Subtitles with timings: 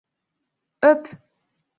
[0.81, 1.07] Öp!